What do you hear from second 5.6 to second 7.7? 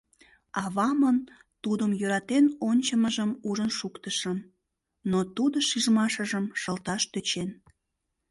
шижмашыжым шылташ тӧчен.